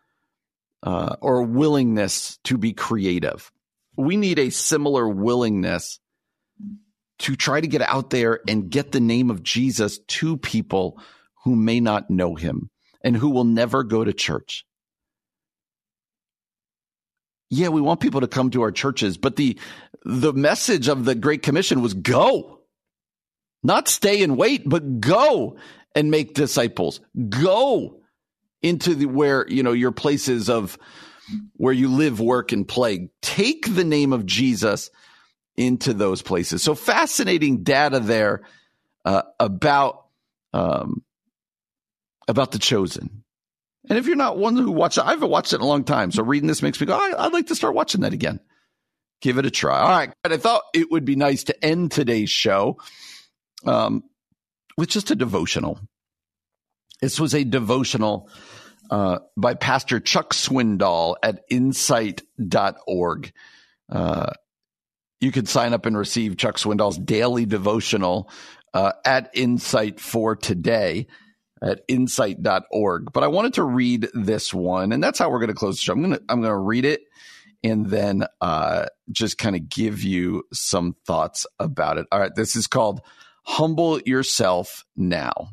[0.87, 3.51] uh, or willingness to be creative.
[3.97, 5.99] We need a similar willingness
[7.19, 11.01] to try to get out there and get the name of Jesus to people
[11.43, 12.71] who may not know him
[13.03, 14.65] and who will never go to church.
[17.51, 19.59] Yeah, we want people to come to our churches, but the
[20.05, 22.61] the message of the Great Commission was go.
[23.63, 25.57] Not stay and wait, but go
[25.95, 27.01] and make disciples.
[27.29, 28.03] Go
[28.67, 30.79] into the where, you know, your places of
[31.55, 33.11] where you live, work and play.
[33.23, 34.91] Take the name of Jesus
[35.57, 36.63] into those places.
[36.63, 38.43] So fascinating data there
[39.05, 40.07] uh, about
[40.53, 41.03] um,
[42.29, 43.25] about the chosen
[43.89, 45.85] And if you're not one who watched it, I haven't watched it in a long
[45.85, 46.11] time.
[46.11, 48.41] So reading this makes me go, I'd like to start watching that again.
[49.21, 49.81] Give it a try.
[49.81, 50.13] All right.
[50.25, 52.79] I thought it would be nice to end today's show
[53.65, 54.03] um,
[54.77, 55.81] with just a devotional.
[57.01, 58.29] This was a devotional
[58.91, 63.33] uh, by Pastor Chuck Swindoll at insight.org.
[63.91, 64.33] Uh,
[65.21, 68.31] you can sign up and receive Chuck Swindoll's daily devotional
[68.75, 71.07] uh, at Insight for today
[71.63, 73.13] at insight.org.
[73.13, 75.83] But I wanted to read this one, and that's how we're going to close the
[75.83, 75.93] show.
[75.95, 77.03] I'm going to I'm going to read it
[77.65, 82.07] and then uh, just kind of give you some thoughts about it.
[82.13, 83.01] All right, this is called
[83.45, 85.51] Humble Yourself Now.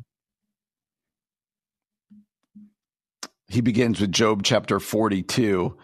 [3.48, 5.76] He begins with Job chapter 42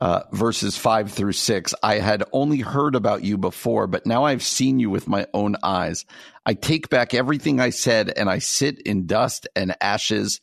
[0.00, 1.74] uh, verses five through six.
[1.82, 5.56] I had only heard about you before, but now I've seen you with my own
[5.62, 6.04] eyes.
[6.44, 10.40] I take back everything I said and I sit in dust and ashes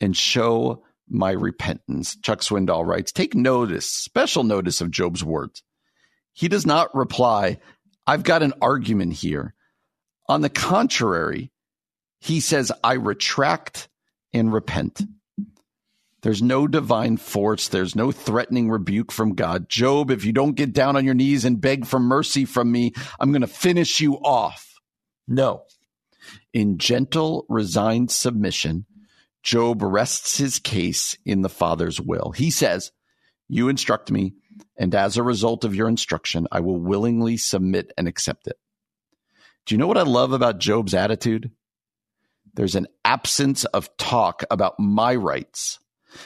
[0.00, 2.16] and show my repentance.
[2.16, 5.62] Chuck Swindoll writes, Take notice, special notice of Job's words.
[6.32, 7.58] He does not reply,
[8.06, 9.54] I've got an argument here.
[10.28, 11.52] On the contrary,
[12.18, 13.88] he says, I retract
[14.32, 15.02] and repent.
[16.24, 17.68] There's no divine force.
[17.68, 19.68] There's no threatening rebuke from God.
[19.68, 22.92] Job, if you don't get down on your knees and beg for mercy from me,
[23.20, 24.80] I'm going to finish you off.
[25.28, 25.64] No.
[26.54, 28.86] In gentle, resigned submission,
[29.42, 32.32] Job rests his case in the Father's will.
[32.34, 32.90] He says,
[33.46, 34.32] You instruct me,
[34.78, 38.56] and as a result of your instruction, I will willingly submit and accept it.
[39.66, 41.50] Do you know what I love about Job's attitude?
[42.54, 45.80] There's an absence of talk about my rights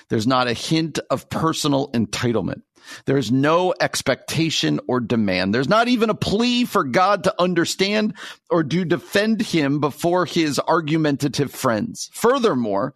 [0.09, 2.63] there's not a hint of personal entitlement.
[3.05, 5.55] There's no expectation or demand.
[5.55, 8.15] There's not even a plea for God to understand
[8.51, 12.11] or to defend him before his argumentative friends.
[12.13, 12.95] Furthermore,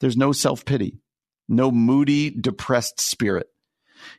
[0.00, 0.98] there's no self pity,
[1.48, 3.48] no moody, depressed spirit.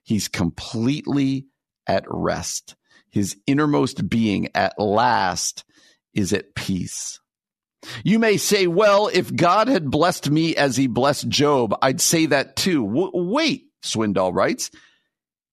[0.04, 1.48] He's completely
[1.88, 2.76] at rest.
[3.10, 5.64] His innermost being at last
[6.14, 7.20] is at peace.
[8.04, 12.26] You may say, well, if God had blessed me as he blessed Job, I'd say
[12.28, 12.86] that too.
[12.86, 14.70] W- wait, Swindoll writes.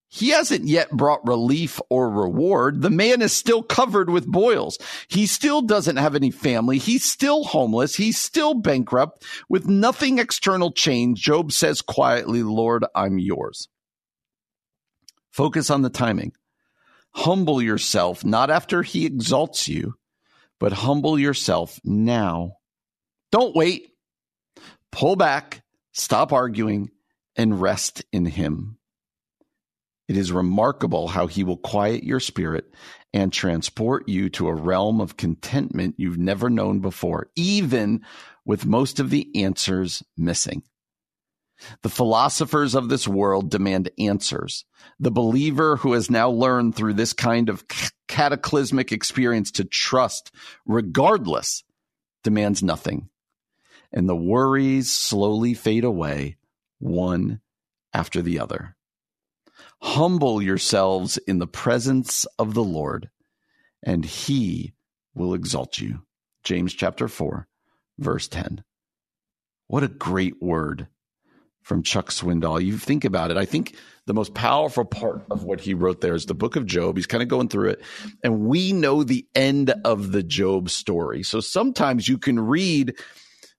[0.08, 2.80] He hasn't yet brought relief or reward.
[2.80, 4.78] The man is still covered with boils.
[5.08, 6.78] He still doesn't have any family.
[6.78, 7.96] He's still homeless.
[7.96, 11.20] He's still bankrupt with nothing external change.
[11.20, 13.68] Job says quietly, Lord, I'm yours.
[15.30, 16.32] Focus on the timing.
[17.10, 19.94] Humble yourself, not after he exalts you,
[20.61, 22.57] but humble yourself now.
[23.32, 23.90] Don't wait.
[24.92, 26.90] Pull back, stop arguing,
[27.36, 28.78] and rest in Him.
[30.09, 32.72] It is remarkable how He will quiet your spirit
[33.12, 38.04] and transport you to a realm of contentment you've never known before, even
[38.44, 40.62] with most of the answers missing.
[41.82, 44.64] The philosophers of this world demand answers.
[45.00, 47.64] The believer who has now learned through this kind of
[48.09, 50.30] cataclysmic experience to trust
[50.66, 51.64] regardless
[52.22, 53.09] demands nothing.
[53.92, 56.36] And the worries slowly fade away,
[56.78, 57.40] one
[57.92, 58.76] after the other.
[59.80, 63.11] Humble yourselves in the presence of the Lord,
[63.82, 64.74] and he
[65.14, 66.02] will exalt you.
[66.42, 67.46] James chapter 4,
[67.98, 68.64] verse 10.
[69.68, 70.88] What a great word
[71.66, 72.64] from Chuck Swindoll.
[72.64, 73.36] You think about it.
[73.36, 73.74] I think
[74.06, 76.96] the most powerful part of what he wrote there is the book of Job.
[76.96, 77.82] He's kind of going through it,
[78.22, 81.24] and we know the end of the Job story.
[81.24, 82.94] So sometimes you can read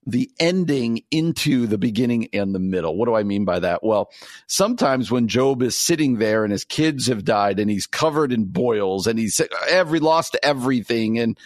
[0.06, 2.96] the ending into the beginning and the middle.
[2.96, 3.84] What do I mean by that?
[3.84, 4.10] Well,
[4.48, 8.46] sometimes when Job is sitting there and his kids have died and he's covered in
[8.46, 11.38] boils and he's every lost everything and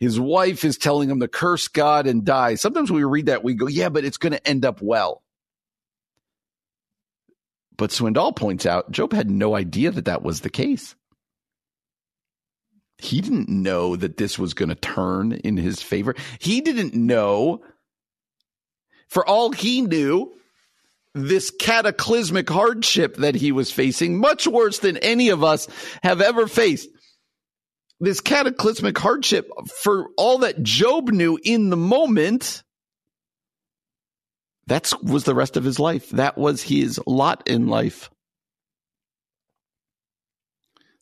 [0.00, 2.56] his wife is telling him to curse God and die.
[2.56, 5.22] Sometimes we read that we go, yeah, but it's going to end up well.
[7.80, 10.94] But Swindoll points out Job had no idea that that was the case.
[12.98, 16.14] He didn't know that this was going to turn in his favor.
[16.40, 17.62] He didn't know,
[19.08, 20.30] for all he knew,
[21.14, 25.66] this cataclysmic hardship that he was facing, much worse than any of us
[26.02, 26.90] have ever faced.
[27.98, 29.48] This cataclysmic hardship,
[29.82, 32.62] for all that Job knew in the moment,
[34.70, 36.10] that was the rest of his life.
[36.10, 38.08] That was his lot in life.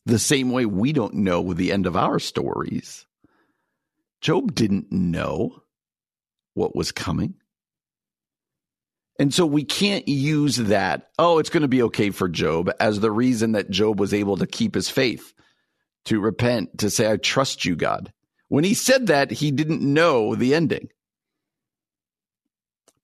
[0.07, 3.05] The same way we don't know the end of our stories.
[4.21, 5.61] Job didn't know
[6.55, 7.35] what was coming.
[9.19, 12.99] And so we can't use that, oh, it's going to be okay for Job, as
[12.99, 15.31] the reason that Job was able to keep his faith,
[16.05, 18.11] to repent, to say, I trust you, God.
[18.47, 20.89] When he said that, he didn't know the ending.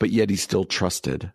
[0.06, 1.34] But yet he still trusted.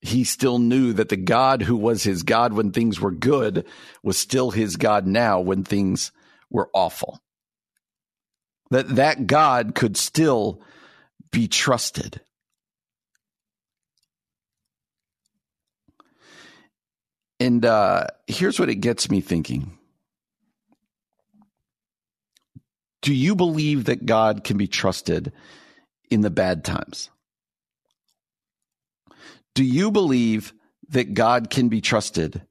[0.00, 3.66] He still knew that the God who was his God when things were good
[4.02, 6.10] was still his God now when things
[6.48, 7.20] were awful.
[8.70, 10.62] That that God could still
[11.30, 12.22] be trusted.
[17.38, 19.76] And uh, here's what it gets me thinking.
[23.02, 25.30] Do you believe that God can be trusted
[26.10, 27.10] in the bad times?
[29.54, 30.52] Do you believe
[30.88, 32.42] that God can be trusted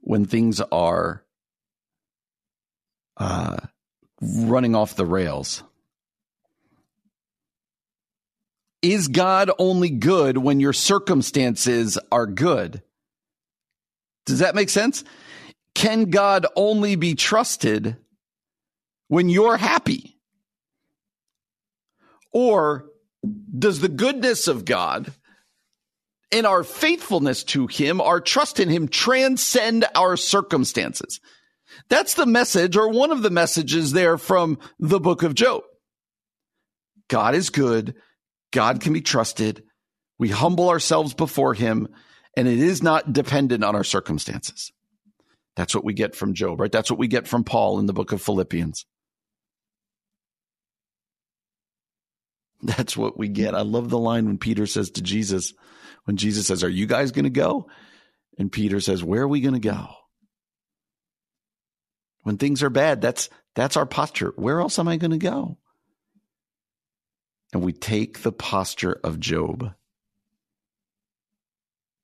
[0.00, 1.24] when things are
[3.16, 3.56] uh,
[4.20, 5.62] running off the rails?
[8.82, 12.82] Is God only good when your circumstances are good?
[14.26, 15.04] Does that make sense?
[15.74, 17.96] Can God only be trusted
[19.06, 20.18] when you're happy?
[22.32, 22.86] Or
[23.56, 25.12] does the goodness of God
[26.32, 31.20] and our faithfulness to Him, our trust in Him, transcend our circumstances?
[31.88, 35.62] That's the message, or one of the messages there from the book of Job.
[37.08, 37.94] God is good.
[38.52, 39.62] God can be trusted.
[40.18, 41.88] We humble ourselves before Him,
[42.36, 44.72] and it is not dependent on our circumstances.
[45.56, 46.72] That's what we get from Job, right?
[46.72, 48.86] That's what we get from Paul in the book of Philippians.
[52.76, 53.54] That's what we get.
[53.54, 55.52] I love the line when Peter says to Jesus,
[56.04, 57.66] when Jesus says, Are you guys going to go?
[58.38, 59.88] And Peter says, Where are we going to go?
[62.22, 64.32] When things are bad, that's that's our posture.
[64.36, 65.58] Where else am I going to go?
[67.52, 69.74] And we take the posture of Job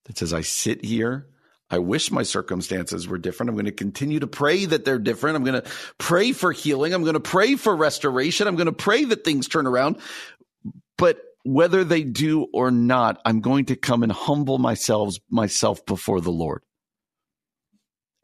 [0.05, 1.29] that says, I sit here.
[1.71, 3.51] I wish my circumstances were different.
[3.51, 5.37] I'm going to continue to pray that they're different.
[5.37, 6.95] I'm going to pray for healing.
[6.95, 8.47] I'm going to pray for restoration.
[8.47, 9.99] I'm going to pray that things turn around.
[10.99, 16.21] But whether they do or not, I'm going to come and humble myself, myself before
[16.21, 16.63] the Lord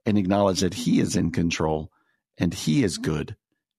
[0.04, 1.90] and acknowledge that He is in control
[2.36, 3.36] and He is good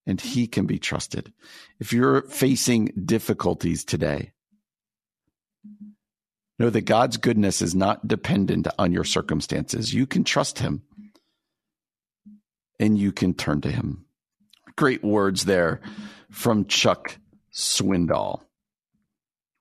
[0.07, 1.31] and He can be trusted.
[1.79, 4.31] If you're facing difficulties today,
[6.57, 9.93] know that God's goodness is not dependent on your circumstances.
[9.93, 10.83] You can trust Him
[12.79, 14.05] and you can turn to Him.
[14.77, 15.81] Great words there
[16.31, 17.17] from Chuck
[17.53, 18.41] Swindoll.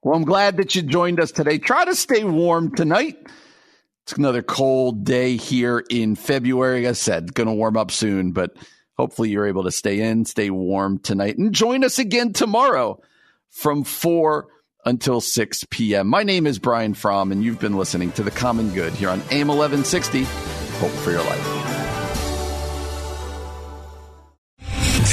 [0.05, 1.57] Well, I'm glad that you joined us today.
[1.57, 3.17] Try to stay warm tonight.
[4.03, 6.83] It's another cold day here in February.
[6.83, 8.55] Like I said, going to warm up soon, but
[8.99, 13.01] hopefully you're able to stay in, stay warm tonight, and join us again tomorrow
[13.49, 14.47] from 4
[14.85, 16.07] until 6 p.m.
[16.07, 19.21] My name is Brian Fromm, and you've been listening to The Common Good here on
[19.31, 20.25] AM 1160.
[20.25, 21.64] Hope for your life.